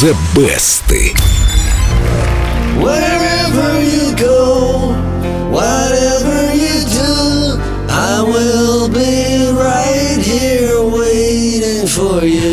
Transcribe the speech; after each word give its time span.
The 0.00 0.12
Best. 0.34 0.90
Wherever 2.78 3.80
you 3.82 4.14
go, 4.14 4.92
whatever 5.50 6.54
you 6.54 6.84
do, 6.84 7.58
I 7.88 8.22
will 8.22 8.90
be 8.90 9.50
right 9.52 10.18
here 10.22 10.84
waiting 10.84 11.86
for 11.86 12.26
you. 12.26 12.45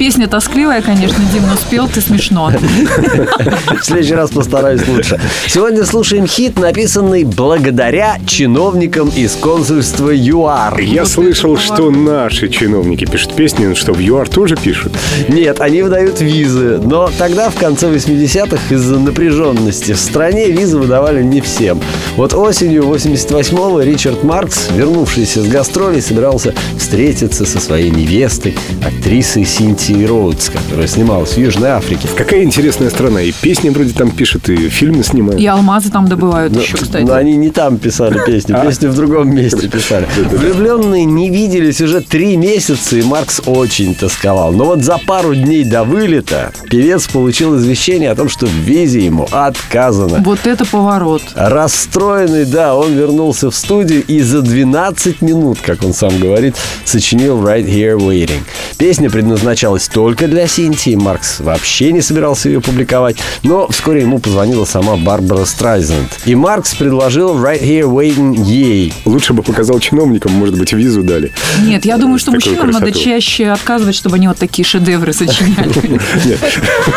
Песня 0.00 0.28
тоскливая, 0.28 0.80
конечно, 0.80 1.22
Дим, 1.30 1.42
но 1.46 1.56
спел 1.56 1.86
ты 1.86 2.00
смешно. 2.00 2.50
В 2.50 3.84
следующий 3.84 4.14
раз 4.14 4.30
постараюсь 4.30 4.88
лучше. 4.88 5.20
Сегодня 5.46 5.84
слушаем 5.84 6.26
хит, 6.26 6.58
написанный 6.58 7.24
благодаря 7.24 8.16
чиновникам 8.26 9.10
из 9.10 9.34
консульства 9.34 10.08
ЮАР. 10.10 10.80
Я 10.80 11.04
слышал, 11.04 11.58
что 11.58 11.90
наши 11.90 12.48
чиновники 12.48 13.04
пишут 13.04 13.34
песни, 13.34 13.66
ну 13.66 13.76
что 13.76 13.92
в 13.92 14.00
ЮАР 14.00 14.30
тоже 14.30 14.56
пишут. 14.56 14.94
Нет, 15.28 15.60
они 15.60 15.82
выдают 15.82 16.22
визы. 16.22 16.80
Но 16.82 17.10
тогда, 17.18 17.50
в 17.50 17.56
конце 17.56 17.90
80-х, 17.90 18.74
из-за 18.74 18.98
напряженности 18.98 19.92
в 19.92 19.98
стране 20.00 20.50
визы 20.50 20.78
выдавали 20.78 21.22
не 21.22 21.42
всем. 21.42 21.78
Вот 22.16 22.32
осенью 22.32 22.84
88-го 22.84 23.82
Ричард 23.82 24.24
Маркс, 24.24 24.70
вернувшийся 24.74 25.42
с 25.42 25.46
гастролей, 25.46 26.00
собирался 26.00 26.54
встретиться 26.78 27.44
со 27.44 27.60
своей 27.60 27.90
невестой, 27.90 28.56
актрисой 28.82 29.44
Синтией 29.90 30.06
Роудс, 30.06 30.50
которая 30.50 30.86
снималась 30.86 31.30
в 31.30 31.38
Южной 31.38 31.70
Африке. 31.70 32.08
Какая 32.16 32.44
интересная 32.44 32.90
страна. 32.90 33.22
И 33.22 33.32
песни 33.32 33.70
вроде 33.70 33.92
там 33.92 34.10
пишут, 34.10 34.48
и 34.48 34.68
фильмы 34.68 35.02
снимают. 35.02 35.40
И 35.40 35.46
алмазы 35.46 35.90
там 35.90 36.06
добывают 36.06 36.54
еще, 36.56 36.76
кстати. 36.76 37.02
Но 37.02 37.14
они 37.14 37.36
не 37.36 37.50
там 37.50 37.78
писали 37.78 38.20
песни, 38.26 38.54
песни 38.62 38.86
в 38.86 38.94
другом 38.94 39.34
месте 39.34 39.68
писали. 39.68 40.06
Влюбленные 40.30 41.04
не 41.04 41.30
виделись 41.30 41.80
уже 41.80 42.00
три 42.00 42.36
месяца, 42.36 42.96
и 42.96 43.02
Маркс 43.02 43.42
очень 43.46 43.94
тосковал. 43.94 44.52
Но 44.52 44.64
вот 44.64 44.82
за 44.82 44.98
пару 44.98 45.34
дней 45.34 45.64
до 45.64 45.82
вылета 45.82 46.52
певец 46.70 47.08
получил 47.08 47.56
извещение 47.56 48.10
о 48.10 48.14
том, 48.14 48.28
что 48.28 48.46
в 48.46 48.50
визе 48.50 49.04
ему 49.04 49.26
отказано. 49.30 50.22
Вот 50.24 50.46
это 50.46 50.64
поворот. 50.64 51.22
Расстроенный, 51.34 52.44
да, 52.44 52.76
он 52.76 52.94
вернулся 52.94 53.50
в 53.50 53.56
студию 53.56 54.04
и 54.06 54.20
за 54.20 54.42
12 54.42 55.20
минут, 55.20 55.58
как 55.60 55.82
он 55.82 55.94
сам 55.94 56.16
говорит, 56.20 56.54
сочинил 56.84 57.42
«Right 57.42 57.66
Here 57.66 57.98
Waiting». 57.98 58.42
Песня 58.78 59.10
предназначалась 59.10 59.79
только 59.88 60.26
для 60.28 60.46
Синтии, 60.46 60.94
Маркс 60.94 61.40
вообще 61.40 61.92
не 61.92 62.00
собирался 62.00 62.48
ее 62.48 62.60
публиковать, 62.60 63.16
но 63.42 63.66
вскоре 63.68 64.02
ему 64.02 64.18
позвонила 64.18 64.64
сама 64.64 64.96
Барбара 64.96 65.44
Страйзенд. 65.44 66.08
И 66.24 66.34
Маркс 66.34 66.74
предложил 66.74 67.36
«Right 67.36 67.62
Here 67.62 67.82
Waiting» 67.90 68.42
ей. 68.44 68.92
Лучше 69.04 69.32
бы 69.32 69.42
показал 69.42 69.78
чиновникам, 69.80 70.32
может 70.32 70.58
быть, 70.58 70.72
визу 70.72 71.02
дали. 71.02 71.32
Нет, 71.62 71.84
я 71.84 71.96
думаю, 71.96 72.18
что 72.18 72.32
Такую 72.32 72.52
мужчинам 72.52 72.70
надо 72.72 72.86
красоту. 72.86 73.04
чаще 73.04 73.48
отказывать, 73.50 73.94
чтобы 73.94 74.16
они 74.16 74.28
вот 74.28 74.38
такие 74.38 74.64
шедевры 74.64 75.12
сочиняли. 75.12 76.00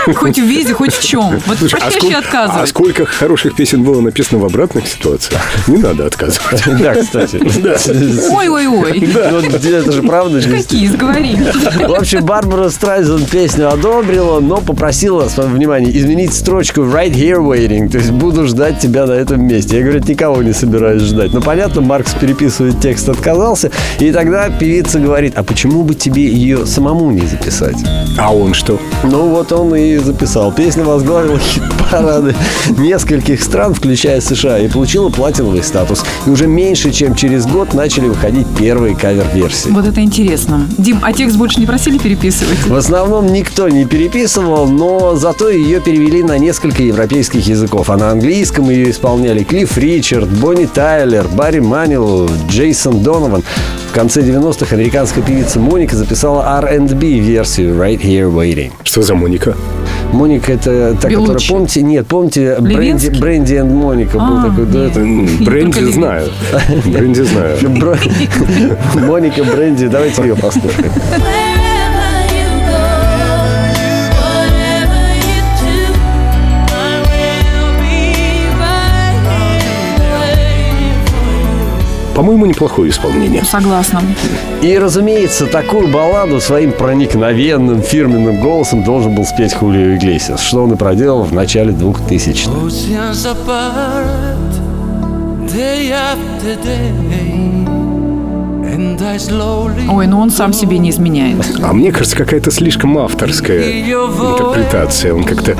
Хоть 0.16 0.38
в 0.38 0.44
визе, 0.44 0.74
хоть 0.74 0.94
в 0.94 1.04
чем. 1.04 1.42
Вот 1.46 1.58
а, 1.58 1.64
почаще 1.64 2.00
сколько, 2.00 2.16
а 2.16 2.20
отказывать. 2.20 2.70
сколько 2.70 3.06
хороших 3.06 3.56
песен 3.56 3.84
было 3.84 4.02
написано 4.02 4.40
в 4.40 4.46
обратных 4.46 4.88
ситуациях? 4.88 5.42
Не 5.68 5.78
надо 5.78 6.06
отказывать. 6.06 6.64
Да, 6.84 6.96
кстати. 6.96 7.40
Ой-ой-ой. 8.30 9.10
Ну, 9.32 9.38
это 9.40 9.92
же 9.92 10.04
правда. 10.04 10.42
Какие, 10.42 10.88
сговори. 10.88 11.36
В 11.36 11.94
общем, 11.94 12.26
Барбара 12.26 12.70
Страйзен 12.74 13.26
песню 13.26 13.72
одобрила, 13.72 14.40
но 14.40 14.58
попросила, 14.58 15.30
внимание, 15.38 15.96
изменить 15.96 16.34
строчку 16.34 16.82
«right 16.82 17.14
here 17.14 17.38
waiting», 17.38 17.88
то 17.88 18.00
есть 18.00 18.10
«буду 18.10 18.48
ждать 18.48 18.80
тебя 18.80 19.06
на 19.06 19.12
этом 19.12 19.46
месте». 19.46 19.78
Я, 19.78 19.84
говорит, 19.84 20.08
никого 20.08 20.42
не 20.42 20.54
собираюсь 20.54 21.04
ждать. 21.04 21.34
Ну, 21.34 21.42
понятно, 21.42 21.82
Маркс 21.82 22.16
переписывать 22.20 22.82
текст 22.82 23.08
отказался, 23.10 23.70
и 24.00 24.12
тогда 24.12 24.50
певица 24.50 25.00
говорит, 25.00 25.34
а 25.38 25.44
почему 25.44 25.84
бы 25.84 25.94
тебе 25.94 26.26
ее 26.26 26.66
самому 26.66 27.12
не 27.12 27.28
записать? 27.28 27.78
А 28.18 28.34
он 28.34 28.56
что? 28.56 28.80
Ну, 29.04 29.30
вот 29.30 29.52
он 29.52 29.76
и 29.76 29.98
записал. 29.98 30.52
Песня 30.52 30.84
возглавила 30.84 31.38
хит-парады 31.38 32.34
нескольких 32.80 33.44
стран, 33.44 33.76
включая 33.76 34.20
США, 34.20 34.58
и 34.58 34.68
получила 34.68 35.10
платиновый 35.10 35.62
статус. 35.62 36.04
И 36.26 36.30
уже 36.32 36.48
меньше, 36.48 36.92
чем 36.92 37.14
через 37.16 37.46
год 37.46 37.76
начали 37.76 38.08
выходить 38.08 38.48
первые 38.58 38.96
кавер-версии. 38.96 39.70
Вот 39.70 39.86
это 39.86 40.02
интересно. 40.02 40.68
Дим, 40.80 41.00
а 41.04 41.14
текст 41.14 41.38
больше 41.38 41.60
не 41.60 41.68
просили 41.68 42.00
переписывать? 42.00 42.58
В 42.68 42.76
основном 42.76 43.28
никто 43.28 43.68
не 43.68 43.86
переписывал, 43.86 44.68
но 44.68 45.16
зато 45.16 45.50
ее 45.50 45.82
перевели 45.82 46.24
на 46.24 46.38
несколько 46.38 46.82
европейских 46.82 47.46
языков. 47.46 47.90
А 47.90 47.98
на 47.98 48.10
английском 48.12 48.70
ее 48.70 48.90
исполняли 48.90 49.44
Клифф 49.44 49.78
Ричард, 49.78 50.30
Бонни 50.30 50.66
Тайлер, 50.66 51.28
Барри 51.28 51.60
Манил, 51.60 52.30
Джейсон 52.48 53.04
Донован. 53.04 53.44
В 53.90 53.94
конце 53.94 54.22
90-х 54.22 54.76
американская 54.76 55.24
певица 55.24 55.60
Моника 55.60 55.96
записала 55.96 56.58
R&B 56.62 57.20
версию 57.20 57.76
«Right 57.76 58.02
Here 58.02 58.34
Waiting». 58.34 58.72
Что 58.84 59.02
за 59.04 59.14
Моника? 59.14 59.56
Моника 60.14 60.54
это 60.54 60.94
та, 60.94 61.10
которая, 61.10 61.28
Белуччи. 61.28 61.50
помните, 61.50 61.82
нет, 61.82 62.08
помните, 62.08 62.58
Бренди? 62.60 63.10
Бренди 63.10 63.56
and 63.56 63.72
Моника 63.74 64.18
был 64.18 64.38
А, 64.40 64.50
такой 64.50 64.66
дуэт. 64.66 64.94
Бренди 65.42 65.92
знаю. 65.92 66.30
Бренди 66.86 67.22
знаю. 67.22 67.58
Моника 68.96 69.44
Бренди, 69.44 69.88
давайте 69.88 70.22
ее 70.24 70.36
послушаем. 70.36 70.92
По-моему, 82.16 82.46
неплохое 82.46 82.92
исполнение. 82.92 83.44
Согласна. 83.44 84.02
И, 84.62 84.78
разумеется, 84.78 85.48
такую 85.48 85.88
балладу 85.88 86.40
своим 86.40 86.72
проникновенным 86.72 87.82
фирменным 87.82 88.40
голосом 88.40 88.84
должен 88.84 89.16
был 89.16 89.26
спеть 89.26 89.54
Хулио 89.54 89.96
Иглесиас, 89.96 90.42
что 90.42 90.64
он 90.64 90.74
и 90.74 90.76
проделал 90.76 91.24
в 91.24 91.34
начале 91.34 91.72
2000-х. 91.72 92.52
Oceans 92.52 93.26
apart, 93.26 94.54
day 95.52 95.92
after 95.92 96.56
day, 96.64 96.92
and 98.74 99.02
I 99.02 99.18
slowly 99.18 99.88
Ой, 99.90 100.08
ну 100.08 100.20
он 100.20 100.30
сам 100.30 100.54
себе 100.54 100.78
не 100.78 100.92
изменяет. 100.92 101.38
А 101.62 101.74
мне 101.74 101.92
кажется, 101.92 102.16
какая-то 102.16 102.52
слишком 102.52 102.98
авторская 102.98 103.82
интерпретация. 103.82 105.14
Он 105.14 105.24
как-то 105.24 105.58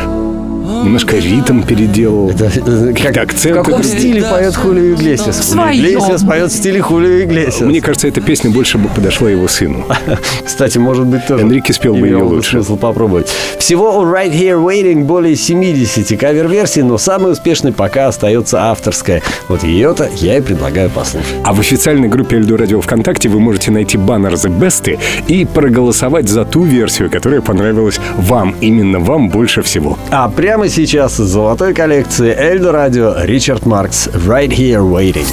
немножко 0.84 1.18
ритм 1.18 1.62
переделал. 1.62 2.30
Это, 2.32 2.50
как- 2.50 3.14
Какие-то 3.14 3.20
в 3.20 3.24
акценты 3.24 3.60
каком 3.60 3.82
другие. 3.82 4.00
стиле 4.00 4.24
поет 4.24 4.56
Хулио 4.56 4.94
Иглесиас? 4.94 5.38
В 5.40 5.44
своем. 5.44 5.80
Иглесиас 5.86 6.24
поет 6.24 6.52
в 6.52 6.56
стиле 6.56 6.82
Хулио 6.82 7.24
Иглесиас. 7.24 7.62
Мне 7.62 7.82
кажется, 7.82 8.08
эта 8.08 8.22
песня 8.22 8.50
больше 8.52 8.78
бы 8.78 8.90
подошла 8.90 9.30
его 9.30 9.48
сыну. 9.48 9.86
Кстати, 10.46 10.78
может 10.78 11.06
быть, 11.06 11.26
тоже 11.28 11.44
Энрике 11.44 11.74
спел 11.74 11.96
бы 11.96 12.08
ее 12.08 12.18
лучше. 12.18 12.52
смысл 12.52 12.78
попробовать. 12.78 13.32
Всего 13.60 14.00
у 14.00 14.04
Right 14.04 14.32
Here 14.34 14.62
Waiting 14.64 15.04
более 15.06 15.36
70 15.36 16.20
кавер-версий, 16.20 16.82
но 16.84 16.98
самой 16.98 17.32
успешной 17.34 17.72
пока 17.72 18.08
остается 18.08 18.64
авторская. 18.64 19.22
Вот 19.48 19.64
ее-то 19.64 20.10
я 20.18 20.38
и 20.38 20.42
предлагаю 20.42 20.90
послушать. 20.90 21.28
А 21.44 21.54
в 21.54 21.60
официальной 21.60 22.08
группе 22.10 22.38
Эльду 22.38 22.58
Радио 22.58 22.82
ВКонтакте 22.82 23.30
вы 23.30 23.40
можете 23.40 23.72
найти 23.72 23.98
баннер 23.98 24.34
The 24.34 24.50
Best 24.60 25.00
и 25.28 25.46
проголосовать 25.46 26.28
за 26.30 26.46
ту 26.46 26.64
версию, 26.64 27.10
которая 27.10 27.42
понравилась 27.42 28.00
вам, 28.18 28.56
именно 28.62 29.00
вам 29.00 29.30
больше 29.30 29.62
всего. 29.62 29.98
А 30.12 30.30
прямо 30.30 30.68
сейчас 30.73 31.21
из 31.21 31.27
золотой 31.27 31.75
коллекции 31.75 32.35
Эльдо 32.35 32.73
Радио 32.73 33.15
Ричард 33.23 33.67
Маркс 33.67 34.09
Right 34.09 34.49
Here 34.49 34.81
Waiting. 34.81 35.27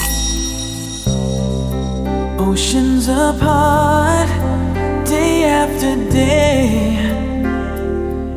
Oceans 2.38 3.08
apart, 3.08 4.28
day 5.08 5.46
after 5.46 5.96
day, 6.12 6.98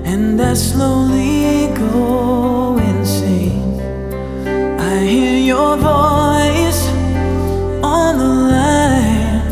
and 0.06 0.40
I 0.40 0.54
slowly 0.54 1.68
go 1.74 2.78
insane. 2.78 3.80
I 4.78 5.00
hear 5.04 5.38
your 5.40 5.76
voice 5.78 6.88
on 7.82 8.18
the 8.18 8.34
line, 8.54 9.42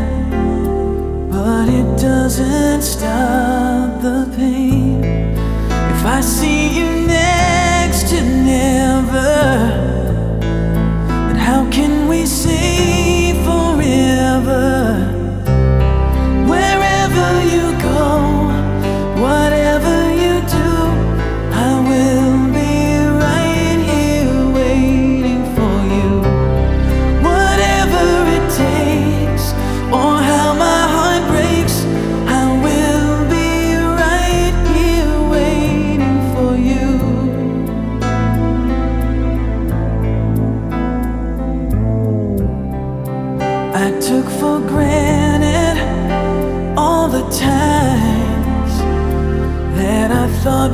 but 1.28 1.68
it 1.68 1.98
doesn't 2.00 2.82
stop 2.82 4.00
the 4.00 4.28
pain. 4.36 5.02
If 5.90 6.04
I 6.06 6.20
see 6.20 6.59
see. 12.25 12.90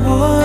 amor. 0.05 0.36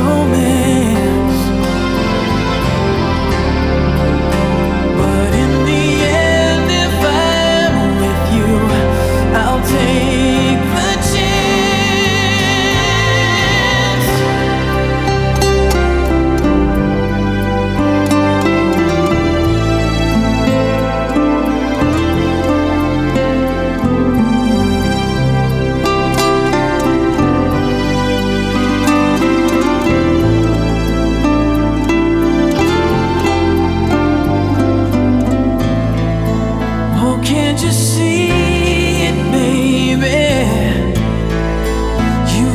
Romance. 0.00 0.41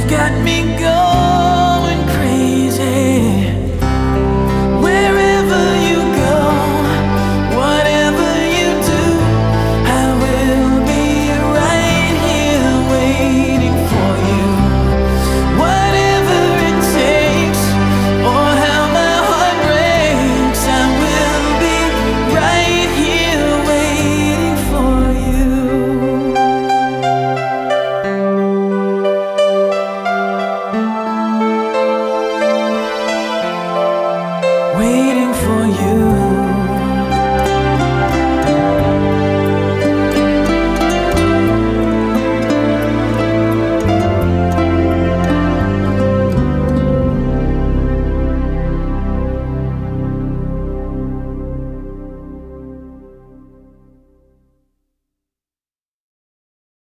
got 0.07 0.31
me 0.41 0.63
going. 0.77 0.96